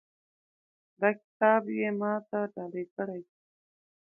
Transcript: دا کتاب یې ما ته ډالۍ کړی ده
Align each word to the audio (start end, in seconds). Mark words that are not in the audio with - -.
دا 0.99 1.09
کتاب 1.21 1.63
یې 1.77 1.89
ما 1.99 2.13
ته 2.29 2.39
ډالۍ 2.53 2.85
کړی 2.95 3.21
ده 3.27 3.33